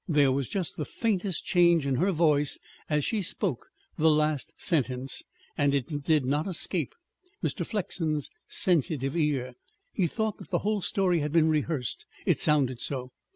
There 0.07 0.31
was 0.31 0.49
just 0.49 0.77
the 0.77 0.83
faintest 0.83 1.45
change 1.45 1.85
in 1.85 1.97
her 1.97 2.11
voice 2.11 2.57
as 2.89 3.05
she 3.05 3.21
spoke 3.21 3.67
the 3.99 4.09
last 4.09 4.51
sentence, 4.57 5.21
and 5.55 5.75
it 5.75 6.05
did 6.05 6.25
not 6.25 6.47
escape 6.47 6.95
Mr. 7.43 7.63
Flexen's 7.63 8.27
sensitive 8.47 9.15
ear. 9.15 9.53
He 9.93 10.07
thought 10.07 10.39
that 10.39 10.49
the 10.49 10.57
whole 10.65 10.81
story 10.81 11.19
had 11.19 11.31
been 11.31 11.49
rehearsed; 11.49 12.07
it 12.25 12.39
sounded 12.39 12.79
so. 12.79 13.11